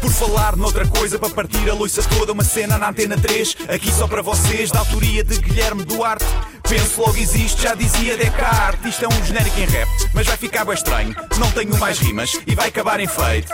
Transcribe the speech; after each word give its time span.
Por 0.00 0.10
falar 0.10 0.56
noutra 0.56 0.86
coisa, 0.86 1.18
para 1.18 1.30
partir 1.30 1.68
a 1.68 1.74
loiça 1.74 2.02
toda, 2.08 2.32
uma 2.32 2.44
cena 2.44 2.78
na 2.78 2.90
antena 2.90 3.16
3, 3.16 3.56
aqui 3.68 3.90
só 3.92 4.06
para 4.06 4.22
vocês, 4.22 4.70
da 4.70 4.78
autoria 4.80 5.24
de 5.24 5.38
Guilherme 5.38 5.84
Duarte. 5.84 6.24
Penso 6.68 7.00
logo 7.00 7.16
existe, 7.16 7.62
já 7.62 7.74
dizia 7.74 8.16
Descartes. 8.16 8.94
Isto 8.94 9.04
é 9.04 9.08
um 9.08 9.24
genérico 9.24 9.60
em 9.60 9.66
rap, 9.66 9.88
mas 10.14 10.26
vai 10.26 10.36
ficar 10.36 10.64
bem 10.64 10.74
estranho. 10.74 11.14
Não 11.38 11.50
tenho 11.52 11.78
mais 11.78 11.98
rimas 11.98 12.40
e 12.46 12.54
vai 12.54 12.68
acabar 12.68 13.00
em 13.00 13.06
feito. 13.06 13.52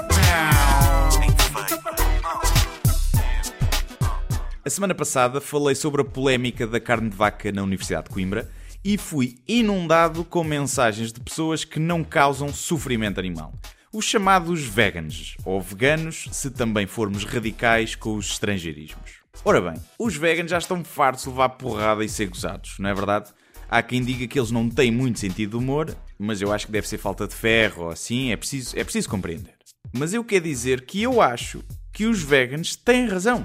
A 4.65 4.71
semana 4.71 4.95
passada 4.95 5.41
falei 5.41 5.75
sobre 5.75 6.03
a 6.03 6.05
polémica 6.05 6.67
da 6.67 6.79
carne 6.79 7.11
de 7.11 7.17
vaca 7.17 7.51
na 7.51 7.63
Universidade 7.63 8.05
de 8.05 8.11
Coimbra 8.11 8.49
e 8.85 8.97
fui 8.97 9.37
inundado 9.47 10.25
com 10.25 10.45
mensagens 10.45 11.13
de 11.13 11.21
pessoas 11.21 11.65
que 11.65 11.79
não 11.81 12.05
causam 12.05 12.53
sofrimento 12.53 13.19
animal. 13.19 13.53
Os 13.95 14.07
chamados 14.07 14.63
veganos, 14.63 15.37
ou 15.45 15.61
veganos, 15.61 16.27
se 16.33 16.51
também 16.51 16.87
formos 16.87 17.25
radicais 17.25 17.95
com 17.95 18.15
os 18.15 18.31
estrangeirismos. 18.31 19.21
Ora 19.45 19.61
bem, 19.61 19.75
os 19.99 20.17
veganos 20.17 20.51
já 20.51 20.57
estão 20.57 20.83
fartos 20.83 21.25
de 21.25 21.29
levar 21.29 21.51
porrada 21.51 22.03
e 22.03 22.09
ser 22.09 22.27
gozados, 22.27 22.79
não 22.79 22.89
é 22.89 22.95
verdade? 22.95 23.31
Há 23.69 23.83
quem 23.83 24.03
diga 24.03 24.27
que 24.27 24.39
eles 24.39 24.51
não 24.51 24.71
têm 24.71 24.91
muito 24.91 25.19
sentido 25.19 25.51
de 25.51 25.57
humor, 25.57 25.95
mas 26.19 26.41
eu 26.41 26.51
acho 26.51 26.65
que 26.65 26.73
deve 26.73 26.89
ser 26.89 26.97
falta 26.97 27.29
de 27.29 27.35
ferro 27.35 27.85
ou 27.85 27.91
assim, 27.91 28.33
é 28.33 28.37
preciso, 28.37 28.79
é 28.79 28.83
preciso 28.83 29.11
compreender. 29.11 29.53
Mas 29.93 30.15
eu 30.15 30.25
quero 30.25 30.45
dizer 30.45 30.87
que 30.87 31.03
eu 31.03 31.21
acho 31.21 31.63
que 31.93 32.07
os 32.07 32.23
veganos 32.23 32.75
têm 32.75 33.07
razão. 33.07 33.43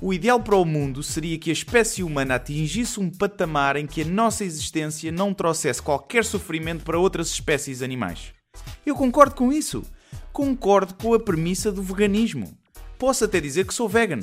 O 0.00 0.14
ideal 0.14 0.38
para 0.38 0.54
o 0.54 0.64
mundo 0.64 1.02
seria 1.02 1.36
que 1.38 1.50
a 1.50 1.52
espécie 1.52 2.04
humana 2.04 2.36
atingisse 2.36 3.00
um 3.00 3.10
patamar 3.10 3.76
em 3.76 3.88
que 3.88 4.02
a 4.02 4.04
nossa 4.04 4.44
existência 4.44 5.10
não 5.10 5.34
trouxesse 5.34 5.82
qualquer 5.82 6.24
sofrimento 6.24 6.84
para 6.84 6.98
outras 6.98 7.30
espécies 7.30 7.82
animais. 7.82 8.32
Eu 8.84 8.96
concordo 8.96 9.34
com 9.34 9.52
isso. 9.52 9.84
Concordo 10.32 10.94
com 10.94 11.14
a 11.14 11.20
premissa 11.20 11.70
do 11.70 11.82
veganismo. 11.82 12.52
Posso 12.98 13.24
até 13.24 13.40
dizer 13.40 13.66
que 13.66 13.74
sou 13.74 13.88
vegan, 13.88 14.20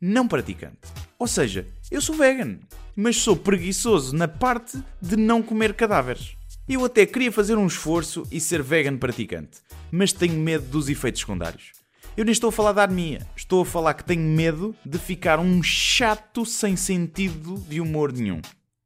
não 0.00 0.28
praticante. 0.28 0.78
Ou 1.18 1.26
seja, 1.26 1.66
eu 1.90 2.00
sou 2.00 2.14
vegan, 2.14 2.58
mas 2.96 3.16
sou 3.16 3.36
preguiçoso 3.36 4.14
na 4.14 4.26
parte 4.28 4.82
de 5.00 5.16
não 5.16 5.42
comer 5.42 5.74
cadáveres. 5.74 6.36
Eu 6.68 6.84
até 6.84 7.04
queria 7.04 7.32
fazer 7.32 7.56
um 7.56 7.66
esforço 7.66 8.26
e 8.30 8.40
ser 8.40 8.62
vegan 8.62 8.96
praticante, 8.96 9.60
mas 9.90 10.12
tenho 10.12 10.38
medo 10.38 10.66
dos 10.66 10.88
efeitos 10.88 11.20
secundários. 11.20 11.72
Eu 12.16 12.24
nem 12.24 12.32
estou 12.32 12.48
a 12.48 12.52
falar 12.52 12.72
da 12.72 12.84
anemia, 12.84 13.26
estou 13.34 13.62
a 13.62 13.66
falar 13.66 13.94
que 13.94 14.04
tenho 14.04 14.22
medo 14.22 14.74
de 14.84 14.98
ficar 14.98 15.38
um 15.38 15.62
chato 15.62 16.44
sem 16.44 16.76
sentido 16.76 17.58
de 17.68 17.80
humor 17.80 18.12
nenhum. 18.12 18.40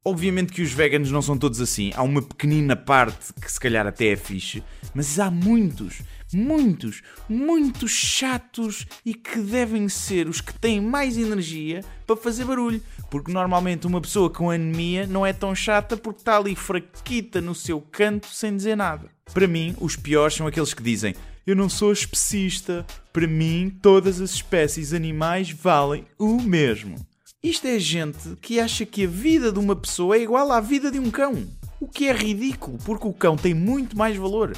Obviamente 0.07 0.53
que 0.53 0.61
os 0.61 0.71
veganos 0.71 1.11
não 1.11 1.21
são 1.21 1.37
todos 1.37 1.59
assim. 1.59 1.91
Há 1.93 2.01
uma 2.01 2.21
pequenina 2.21 2.77
parte 2.77 3.33
que 3.33 3.51
se 3.51 3.59
calhar 3.59 3.85
até 3.85 4.07
é 4.07 4.15
fixe, 4.15 4.63
mas 4.95 5.19
há 5.19 5.29
muitos, 5.29 6.01
muitos, 6.33 7.01
muitos 7.27 7.91
chatos 7.91 8.87
e 9.05 9.13
que 9.13 9.37
devem 9.37 9.89
ser 9.89 10.29
os 10.29 10.39
que 10.39 10.57
têm 10.57 10.79
mais 10.79 11.17
energia 11.17 11.83
para 12.05 12.15
fazer 12.15 12.45
barulho. 12.45 12.81
Porque 13.11 13.33
normalmente 13.33 13.85
uma 13.85 13.99
pessoa 13.99 14.29
com 14.29 14.49
anemia 14.49 15.05
não 15.05 15.25
é 15.25 15.33
tão 15.33 15.53
chata 15.53 15.97
porque 15.97 16.21
está 16.21 16.37
ali 16.37 16.55
fraquita 16.55 17.41
no 17.41 17.53
seu 17.53 17.81
canto 17.81 18.27
sem 18.27 18.55
dizer 18.55 18.77
nada. 18.77 19.09
Para 19.33 19.45
mim, 19.45 19.75
os 19.77 19.97
piores 19.97 20.35
são 20.35 20.47
aqueles 20.47 20.73
que 20.73 20.81
dizem 20.81 21.15
eu 21.45 21.53
não 21.53 21.67
sou 21.67 21.91
especista, 21.91 22.85
para 23.11 23.27
mim 23.27 23.77
todas 23.81 24.21
as 24.21 24.31
espécies 24.31 24.93
animais 24.93 25.51
valem 25.51 26.05
o 26.17 26.41
mesmo. 26.41 26.95
Isto 27.43 27.67
é 27.67 27.77
gente 27.77 28.35
que 28.41 28.59
acha 28.59 28.83
que 28.83 29.05
a 29.05 29.07
vida 29.07 29.51
de 29.51 29.59
uma 29.59 29.75
pessoa 29.75 30.17
é 30.17 30.21
igual 30.21 30.51
à 30.51 30.59
vida 30.59 30.89
de 30.89 30.97
um 30.97 31.11
cão. 31.11 31.47
O 31.79 31.87
que 31.87 32.07
é 32.07 32.11
ridículo, 32.11 32.79
porque 32.83 33.07
o 33.07 33.13
cão 33.13 33.37
tem 33.37 33.53
muito 33.53 33.95
mais 33.95 34.17
valor. 34.17 34.57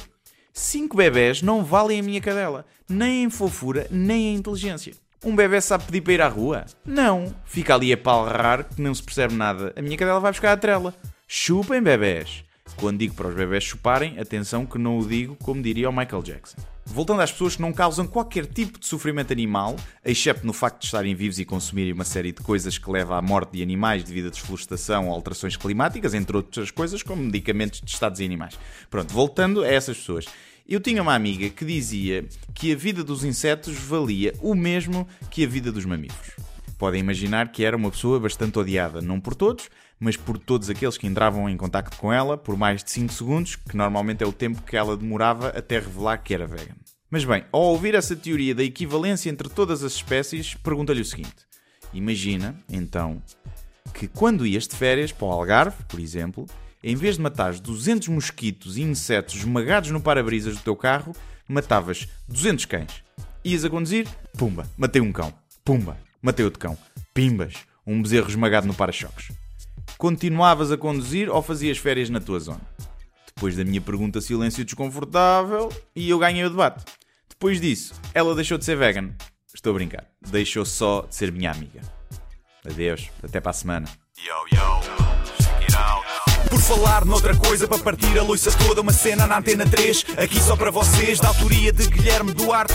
Cinco 0.50 0.96
bebés 0.96 1.42
não 1.42 1.62
valem 1.62 2.00
a 2.00 2.02
minha 2.02 2.22
cadela, 2.22 2.64
nem 2.88 3.24
em 3.24 3.30
fofura, 3.30 3.86
nem 3.90 4.28
em 4.28 4.36
inteligência. 4.36 4.94
Um 5.22 5.36
bebê 5.36 5.60
sabe 5.60 5.84
pedir 5.84 6.00
para 6.00 6.12
ir 6.14 6.22
à 6.22 6.28
rua? 6.28 6.64
Não. 6.82 7.34
Fica 7.44 7.74
ali 7.74 7.92
a 7.92 7.98
palrar 7.98 8.64
que 8.64 8.80
não 8.80 8.94
se 8.94 9.02
percebe 9.02 9.34
nada. 9.34 9.74
A 9.76 9.82
minha 9.82 9.98
cadela 9.98 10.18
vai 10.18 10.32
buscar 10.32 10.52
a 10.52 10.56
trela. 10.56 10.94
Chupem 11.28 11.82
bebés. 11.82 12.44
Quando 12.76 12.98
digo 12.98 13.14
para 13.14 13.28
os 13.28 13.34
bebés 13.34 13.64
chuparem, 13.64 14.18
atenção 14.18 14.64
que 14.64 14.78
não 14.78 14.98
o 14.98 15.06
digo 15.06 15.36
como 15.36 15.62
diria 15.62 15.88
o 15.88 15.92
Michael 15.92 16.22
Jackson. 16.22 16.56
Voltando 16.86 17.22
às 17.22 17.30
pessoas 17.30 17.54
que 17.54 17.62
não 17.62 17.72
causam 17.72 18.06
qualquer 18.06 18.46
tipo 18.46 18.78
de 18.78 18.86
sofrimento 18.86 19.32
animal, 19.32 19.76
exceto 20.04 20.44
no 20.44 20.52
facto 20.52 20.80
de 20.80 20.86
estarem 20.86 21.14
vivos 21.14 21.38
e 21.38 21.44
consumirem 21.44 21.92
uma 21.92 22.04
série 22.04 22.32
de 22.32 22.42
coisas 22.42 22.78
que 22.78 22.90
leva 22.90 23.16
à 23.16 23.22
morte 23.22 23.52
de 23.52 23.62
animais 23.62 24.02
devido 24.02 24.26
a 24.26 24.30
desflorestação 24.30 25.06
ou 25.08 25.14
alterações 25.14 25.56
climáticas, 25.56 26.14
entre 26.14 26.36
outras 26.36 26.70
coisas, 26.70 27.02
como 27.02 27.22
medicamentos 27.22 27.80
testados 27.80 28.18
em 28.20 28.24
animais. 28.24 28.58
Pronto, 28.90 29.12
voltando 29.12 29.62
a 29.62 29.68
essas 29.68 29.98
pessoas. 29.98 30.24
Eu 30.68 30.80
tinha 30.80 31.02
uma 31.02 31.14
amiga 31.14 31.48
que 31.48 31.64
dizia 31.64 32.24
que 32.54 32.72
a 32.72 32.76
vida 32.76 33.04
dos 33.04 33.24
insetos 33.24 33.76
valia 33.76 34.34
o 34.40 34.54
mesmo 34.54 35.06
que 35.30 35.44
a 35.44 35.48
vida 35.48 35.70
dos 35.70 35.84
mamíferos. 35.84 36.49
Podem 36.80 37.00
imaginar 37.00 37.52
que 37.52 37.62
era 37.62 37.76
uma 37.76 37.90
pessoa 37.90 38.18
bastante 38.18 38.58
odiada, 38.58 39.02
não 39.02 39.20
por 39.20 39.34
todos, 39.34 39.68
mas 39.98 40.16
por 40.16 40.38
todos 40.38 40.70
aqueles 40.70 40.96
que 40.96 41.06
entravam 41.06 41.46
em 41.46 41.54
contacto 41.54 41.94
com 41.98 42.10
ela 42.10 42.38
por 42.38 42.56
mais 42.56 42.82
de 42.82 42.90
5 42.90 43.12
segundos, 43.12 43.54
que 43.54 43.76
normalmente 43.76 44.24
é 44.24 44.26
o 44.26 44.32
tempo 44.32 44.62
que 44.62 44.78
ela 44.78 44.96
demorava 44.96 45.48
até 45.48 45.78
revelar 45.78 46.16
que 46.22 46.32
era 46.32 46.46
vegan. 46.46 46.74
Mas 47.10 47.22
bem, 47.22 47.44
ao 47.52 47.60
ouvir 47.60 47.94
essa 47.94 48.16
teoria 48.16 48.54
da 48.54 48.64
equivalência 48.64 49.28
entre 49.28 49.50
todas 49.50 49.84
as 49.84 49.92
espécies, 49.92 50.54
pergunta-lhe 50.54 51.02
o 51.02 51.04
seguinte: 51.04 51.44
Imagina, 51.92 52.58
então, 52.66 53.22
que 53.92 54.08
quando 54.08 54.46
ias 54.46 54.66
de 54.66 54.74
férias 54.74 55.12
para 55.12 55.26
o 55.26 55.32
Algarve, 55.32 55.84
por 55.86 56.00
exemplo, 56.00 56.46
em 56.82 56.96
vez 56.96 57.16
de 57.16 57.20
matares 57.20 57.60
200 57.60 58.08
mosquitos 58.08 58.78
e 58.78 58.82
insetos 58.82 59.34
esmagados 59.34 59.90
no 59.90 60.00
para-brisas 60.00 60.56
do 60.56 60.62
teu 60.62 60.74
carro, 60.74 61.12
matavas 61.46 62.08
200 62.26 62.64
cães. 62.64 63.04
Ias 63.44 63.66
a 63.66 63.68
conduzir, 63.68 64.08
pumba, 64.38 64.66
matei 64.78 65.02
um 65.02 65.12
cão. 65.12 65.30
Pumba, 65.62 65.98
matei 66.22 66.44
outro 66.44 66.60
cão. 66.60 66.76
Pimbas, 67.14 67.54
um 67.86 68.00
bezerro 68.02 68.28
esmagado 68.28 68.66
no 68.66 68.74
para-choques. 68.74 69.32
Continuavas 69.98 70.72
a 70.72 70.76
conduzir 70.76 71.28
ou 71.28 71.42
fazias 71.42 71.78
férias 71.78 72.08
na 72.08 72.20
tua 72.20 72.40
zona? 72.40 72.60
Depois 73.26 73.56
da 73.56 73.64
minha 73.64 73.80
pergunta 73.80 74.20
silêncio 74.20 74.64
desconfortável 74.64 75.70
e 75.94 76.08
eu 76.10 76.18
ganhei 76.18 76.44
o 76.44 76.50
debate. 76.50 76.84
Depois 77.28 77.60
disso, 77.60 77.94
ela 78.14 78.34
deixou 78.34 78.58
de 78.58 78.64
ser 78.64 78.76
vegan. 78.76 79.14
Estou 79.54 79.72
a 79.72 79.74
brincar. 79.74 80.06
Deixou 80.30 80.64
só 80.64 81.02
de 81.02 81.14
ser 81.14 81.32
minha 81.32 81.50
amiga. 81.50 81.80
Adeus, 82.64 83.08
até 83.22 83.40
para 83.40 83.50
a 83.50 83.54
semana. 83.54 83.88
Yo, 84.18 84.56
yo. 84.56 85.10
Por 86.50 86.60
falar 86.60 87.04
noutra 87.04 87.36
coisa, 87.36 87.68
para 87.68 87.78
partir 87.78 88.18
a 88.18 88.24
loiça 88.24 88.50
toda, 88.58 88.80
uma 88.80 88.92
cena 88.92 89.24
na 89.24 89.38
antena 89.38 89.64
3, 89.64 90.04
aqui 90.18 90.40
só 90.40 90.56
para 90.56 90.70
vocês, 90.70 91.20
da 91.20 91.28
autoria 91.28 91.72
de 91.72 91.88
Guilherme 91.88 92.34
Duarte. 92.34 92.74